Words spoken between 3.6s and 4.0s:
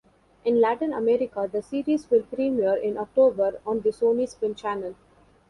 on the